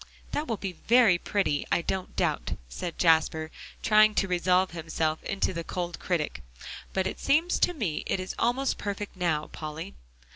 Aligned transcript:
"That 0.31 0.47
will 0.47 0.57
be 0.57 0.71
very 0.87 1.19
pretty, 1.19 1.63
I 1.71 1.83
don't 1.83 2.15
doubt," 2.15 2.53
said 2.67 2.97
Jasper, 2.97 3.51
trying 3.83 4.15
to 4.15 4.27
resolve 4.27 4.71
himself 4.71 5.21
into 5.23 5.53
the 5.53 5.63
cold 5.63 5.99
critic, 5.99 6.41
"but 6.91 7.05
it 7.05 7.19
seems 7.19 7.59
to 7.59 7.73
me 7.75 8.01
it 8.07 8.19
is 8.19 8.33
almost 8.39 8.79
perfect 8.79 9.15
now, 9.15 9.49
Polly." 9.51 9.93